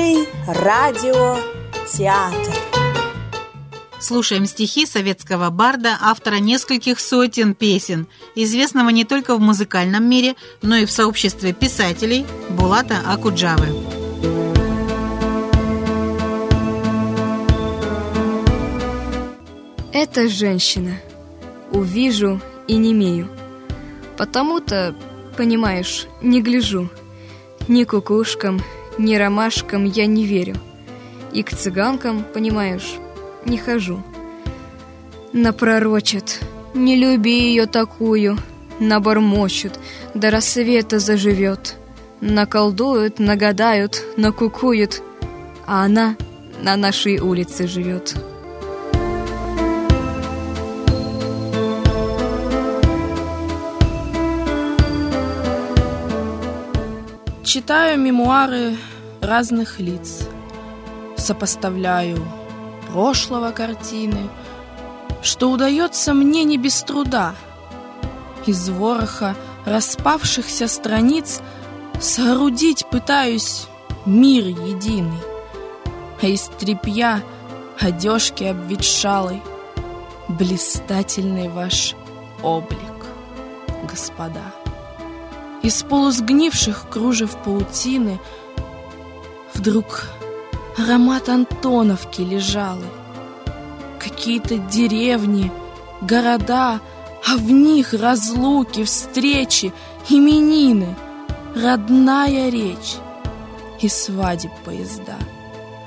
Добрый 0.00 0.28
радиотеатр. 0.46 1.44
Слушаем 3.98 4.46
стихи 4.46 4.86
советского 4.86 5.50
барда, 5.50 5.98
автора 6.00 6.36
нескольких 6.36 6.98
сотен 7.00 7.54
песен, 7.54 8.06
известного 8.34 8.88
не 8.88 9.04
только 9.04 9.36
в 9.36 9.40
музыкальном 9.40 10.08
мире, 10.08 10.36
но 10.62 10.76
и 10.76 10.86
в 10.86 10.90
сообществе 10.90 11.52
писателей 11.52 12.24
Булата 12.48 12.96
Акуджавы. 13.06 13.66
Это 19.92 20.28
женщина. 20.30 20.94
Увижу 21.72 22.40
и 22.66 22.76
не 22.78 22.92
имею. 22.92 23.28
Потому-то, 24.16 24.94
понимаешь, 25.36 26.06
не 26.22 26.40
гляжу. 26.40 26.88
Ни 27.68 27.84
кукушкам, 27.84 28.62
ни 29.00 29.16
ромашкам 29.16 29.84
я 29.84 30.06
не 30.06 30.24
верю. 30.24 30.56
И 31.32 31.42
к 31.42 31.50
цыганкам, 31.50 32.24
понимаешь, 32.34 32.96
не 33.44 33.56
хожу. 33.56 34.02
Напророчат, 35.32 36.40
не 36.74 36.96
люби 36.96 37.48
ее 37.48 37.66
такую, 37.66 38.36
набормочут, 38.78 39.78
до 40.14 40.30
рассвета 40.30 40.98
заживет. 40.98 41.76
Наколдуют, 42.20 43.18
нагадают, 43.18 44.02
накукуют, 44.18 45.02
а 45.66 45.84
она 45.84 46.16
на 46.62 46.76
нашей 46.76 47.18
улице 47.18 47.66
живет. 47.66 48.14
Читаю 57.52 57.98
мемуары 57.98 58.76
разных 59.20 59.80
лиц, 59.80 60.20
сопоставляю 61.16 62.24
прошлого 62.86 63.50
картины, 63.50 64.30
что 65.20 65.50
удается 65.50 66.14
мне 66.14 66.44
не 66.44 66.58
без 66.58 66.80
труда. 66.84 67.34
Из 68.46 68.68
вороха 68.68 69.34
распавшихся 69.66 70.68
страниц 70.68 71.40
соорудить 72.00 72.86
пытаюсь 72.88 73.66
мир 74.06 74.44
единый, 74.44 75.18
а 76.22 76.26
из 76.28 76.42
тряпья 76.56 77.20
одежки 77.80 78.44
обветшалой 78.44 79.42
блистательный 80.28 81.48
ваш 81.48 81.96
облик, 82.44 83.06
господа. 83.90 84.59
Из 85.62 85.82
полусгнивших 85.82 86.88
кружев 86.88 87.36
паутины 87.44 88.18
Вдруг 89.54 90.06
аромат 90.78 91.28
Антоновки 91.28 92.22
лежал. 92.22 92.78
Какие-то 93.98 94.56
деревни, 94.56 95.52
города, 96.00 96.80
а 97.26 97.36
в 97.36 97.50
них 97.50 97.92
разлуки, 97.92 98.84
встречи, 98.84 99.72
именины, 100.08 100.96
родная 101.54 102.48
речь 102.48 102.96
и 103.80 103.88
свадеб 103.88 104.52
поезда. 104.64 105.16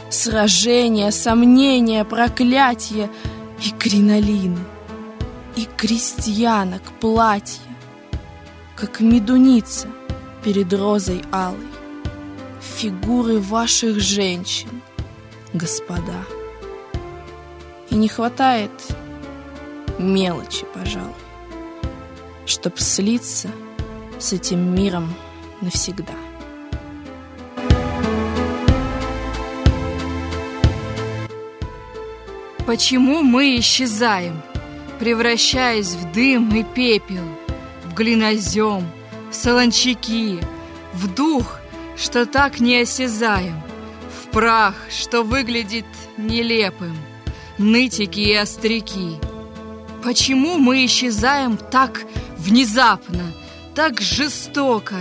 Сражения, 0.10 1.10
сомнения, 1.10 2.06
проклятия 2.06 3.10
и 3.64 3.72
кринолины, 3.72 4.60
и 5.56 5.68
крестьянок 5.78 6.84
платья, 7.00 7.62
как 8.76 9.00
медуница 9.00 9.88
перед 10.44 10.74
розой 10.74 11.22
алой 11.32 11.68
фигуры 12.64 13.40
ваших 13.40 14.00
женщин, 14.00 14.82
господа. 15.54 16.26
И 17.90 17.96
не 17.96 18.08
хватает 18.08 18.72
мелочи, 20.00 20.66
пожалуй, 20.74 21.14
чтоб 22.46 22.80
слиться 22.80 23.50
с 24.20 24.34
этим 24.34 24.74
миром 24.74 25.14
навсегда. 25.62 26.14
Почему 32.66 33.22
мы 33.22 33.60
исчезаем, 33.60 34.42
превращаясь 34.98 35.94
в 35.94 36.12
дым 36.14 36.56
и 36.56 36.64
пепел, 36.64 37.24
глинозем, 37.94 38.90
в 39.32 39.36
солончаки, 39.36 40.40
в 40.94 41.14
дух, 41.14 41.60
что 41.98 42.26
так 42.26 42.60
неосязаем, 42.60 43.62
в 44.22 44.30
прах, 44.32 44.76
что 44.90 45.24
выглядит 45.24 45.86
нелепым, 46.18 46.98
нытики 47.58 48.20
и 48.20 48.34
остряки. 48.34 49.20
Почему 50.04 50.58
мы 50.58 50.86
исчезаем 50.86 51.58
так 51.58 52.02
внезапно, 52.38 53.34
так 53.76 54.02
жестоко, 54.02 54.98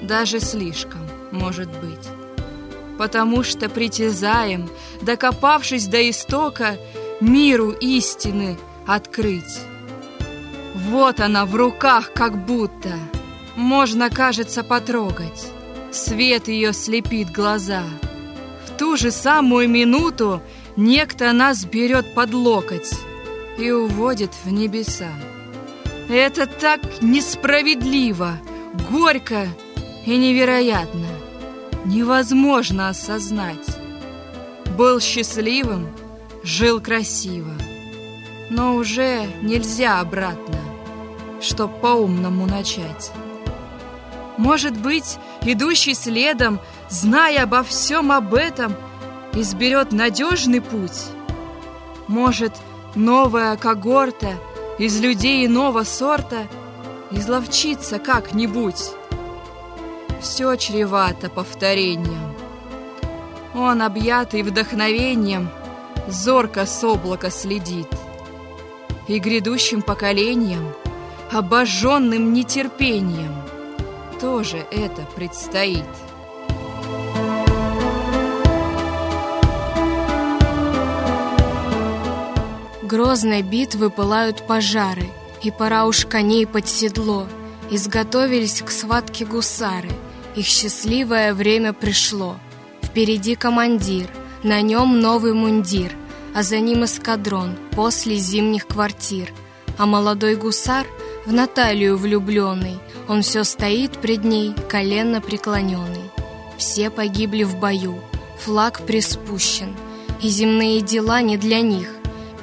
даже 0.00 0.40
слишком, 0.40 1.00
может 1.32 1.68
быть? 1.68 2.08
Потому 2.98 3.42
что 3.42 3.68
притязаем, 3.68 4.68
докопавшись 5.02 5.86
до 5.86 6.08
истока, 6.10 6.78
миру 7.20 7.70
истины 7.70 8.58
открыть. 8.86 9.60
Вот 10.88 11.20
она 11.20 11.44
в 11.44 11.54
руках 11.54 12.12
как 12.14 12.46
будто, 12.46 12.88
можно, 13.56 14.08
кажется, 14.08 14.64
потрогать. 14.64 15.52
Свет 15.92 16.48
ее 16.48 16.72
слепит 16.72 17.30
глаза. 17.30 17.82
В 18.66 18.78
ту 18.78 18.96
же 18.96 19.10
самую 19.10 19.68
минуту 19.68 20.40
некто 20.76 21.32
нас 21.32 21.66
берет 21.66 22.14
под 22.14 22.32
локоть 22.32 22.94
и 23.58 23.70
уводит 23.70 24.30
в 24.44 24.50
небеса. 24.50 25.10
Это 26.08 26.46
так 26.46 26.80
несправедливо, 27.02 28.38
горько 28.90 29.46
и 30.06 30.16
невероятно. 30.16 31.08
Невозможно 31.84 32.88
осознать. 32.88 33.76
Был 34.78 35.00
счастливым, 35.00 35.88
жил 36.42 36.80
красиво. 36.80 37.52
Но 38.48 38.76
уже 38.76 39.26
нельзя 39.42 40.00
обратно, 40.00 40.58
чтоб 41.40 41.80
по-умному 41.80 42.46
начать. 42.46 43.12
Может 44.36 44.76
быть, 44.78 45.18
идущий 45.42 45.94
следом, 45.94 46.60
зная 46.88 47.42
обо 47.42 47.62
всем 47.62 48.12
об 48.12 48.34
этом, 48.34 48.74
изберет 49.32 49.92
надежный 49.92 50.60
путь? 50.60 51.06
Может, 52.06 52.52
новая 52.94 53.56
когорта 53.56 54.34
из 54.78 55.00
людей 55.00 55.44
иного 55.44 55.82
сорта 55.82 56.46
изловчится 57.10 57.98
как-нибудь? 57.98 58.92
Все 60.20 60.56
чревато 60.56 61.28
повторением. 61.28 62.34
Он, 63.54 63.82
объятый 63.82 64.42
вдохновением, 64.42 65.48
зорко 66.06 66.64
с 66.64 66.84
облака 66.84 67.30
следит. 67.30 67.88
И 69.08 69.18
грядущим 69.18 69.82
поколением, 69.82 70.72
обожженным 71.32 72.32
нетерпением— 72.32 73.34
тоже 74.20 74.66
это 74.70 75.02
предстоит. 75.14 75.84
Грозной 82.82 83.42
битвы 83.42 83.90
пылают 83.90 84.46
пожары, 84.46 85.08
И 85.42 85.52
пора 85.52 85.86
уж 85.86 86.04
коней 86.04 86.46
под 86.46 86.66
седло. 86.66 87.28
Изготовились 87.70 88.62
к 88.62 88.70
схватке 88.70 89.24
гусары, 89.24 89.90
Их 90.34 90.46
счастливое 90.46 91.34
время 91.34 91.72
пришло. 91.72 92.36
Впереди 92.82 93.34
командир, 93.36 94.08
на 94.42 94.62
нем 94.62 95.00
новый 95.00 95.34
мундир, 95.34 95.92
А 96.34 96.42
за 96.42 96.58
ним 96.60 96.84
эскадрон 96.84 97.56
после 97.72 98.16
зимних 98.16 98.66
квартир. 98.66 99.32
А 99.76 99.86
молодой 99.86 100.34
гусар 100.34 100.86
в 101.28 101.32
Наталью 101.34 101.98
влюбленный 101.98 102.78
он 103.06 103.20
все 103.20 103.44
стоит 103.44 103.98
пред 103.98 104.24
ней, 104.24 104.54
колено 104.66 105.20
преклоненный. 105.20 106.10
Все 106.56 106.88
погибли 106.88 107.42
в 107.42 107.56
бою, 107.56 107.98
флаг 108.40 108.80
приспущен, 108.86 109.76
И 110.22 110.28
земные 110.28 110.80
дела 110.80 111.20
не 111.20 111.36
для 111.36 111.60
них. 111.60 111.90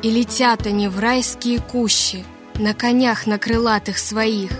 И 0.03 0.11
летят 0.11 0.67
они 0.67 0.87
в 0.87 0.99
райские 0.99 1.59
кущи, 1.59 2.23
На 2.59 2.75
конях 2.75 3.25
на 3.25 3.39
крылатых 3.39 3.97
своих. 3.97 4.51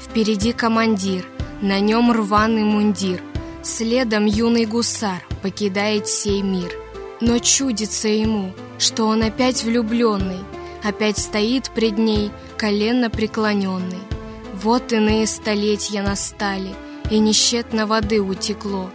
Впереди 0.00 0.52
командир, 0.52 1.24
на 1.62 1.78
нем 1.78 2.10
рваный 2.10 2.64
мундир, 2.64 3.22
Следом 3.62 4.26
юный 4.26 4.66
гусар 4.66 5.24
покидает 5.40 6.08
сей 6.08 6.42
мир. 6.42 6.72
Но 7.20 7.38
чудится 7.38 8.08
ему, 8.08 8.52
что 8.76 9.04
он 9.04 9.22
опять 9.22 9.62
влюбленный, 9.62 10.40
Опять 10.82 11.18
стоит 11.18 11.70
пред 11.70 11.98
ней, 11.98 12.30
колено 12.56 13.10
преклоненный. 13.10 13.98
Вот 14.54 14.92
иные 14.92 15.26
столетия 15.26 16.02
настали, 16.02 16.74
и 17.10 17.18
нещетно 17.18 17.86
воды 17.86 18.20
утекло, 18.20 18.90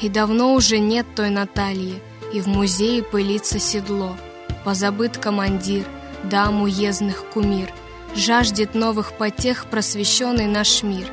И 0.00 0.08
давно 0.08 0.54
уже 0.54 0.78
нет 0.78 1.06
той 1.16 1.30
Натальи, 1.30 2.00
и 2.32 2.40
в 2.40 2.46
музее 2.46 3.02
пылится 3.02 3.58
седло. 3.58 4.16
Позабыт 4.64 5.18
командир, 5.18 5.84
дам 6.24 6.62
уездных 6.62 7.24
кумир. 7.32 7.72
Жаждет 8.14 8.74
новых 8.74 9.12
потех 9.12 9.66
просвещенный 9.66 10.46
наш 10.46 10.82
мир. 10.82 11.08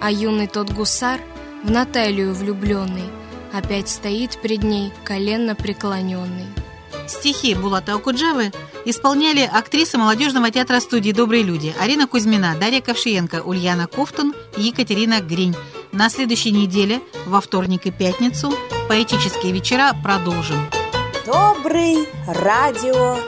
А 0.00 0.10
юный 0.10 0.46
тот 0.46 0.70
гусар, 0.70 1.20
в 1.64 1.70
Наталью 1.70 2.34
влюбленный, 2.34 3.10
Опять 3.52 3.88
стоит 3.88 4.38
пред 4.42 4.62
ней 4.62 4.92
коленно 5.02 5.54
преклоненный. 5.54 6.44
Стихи 7.08 7.54
Булата 7.54 7.94
Окуджавы 7.94 8.52
исполняли 8.86 9.40
актрисы 9.40 9.98
молодежного 9.98 10.50
театра 10.50 10.80
студии 10.80 11.12
«Добрые 11.12 11.42
люди» 11.42 11.74
Арина 11.78 12.06
Кузьмина, 12.06 12.56
Дарья 12.58 12.80
Ковшиенко, 12.80 13.42
Ульяна 13.42 13.86
Кофтун 13.88 14.32
и 14.56 14.62
Екатерина 14.62 15.20
Гринь. 15.20 15.56
На 15.92 16.08
следующей 16.08 16.52
неделе, 16.52 17.02
во 17.26 17.40
вторник 17.40 17.86
и 17.86 17.90
пятницу, 17.90 18.54
поэтические 18.88 19.52
вечера 19.52 19.92
продолжим. 20.02 20.58
Добрый 21.26 22.08
радиотеатр. 22.26 23.26